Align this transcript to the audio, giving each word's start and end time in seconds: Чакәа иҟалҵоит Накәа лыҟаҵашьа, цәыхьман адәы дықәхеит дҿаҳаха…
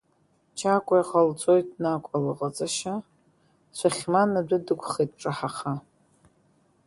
Чакәа 0.57 0.95
иҟалҵоит 1.01 1.67
Накәа 1.81 2.17
лыҟаҵашьа, 2.23 2.95
цәыхьман 3.77 4.31
адәы 4.39 4.57
дықәхеит 4.65 5.11
дҿаҳаха… 5.13 5.73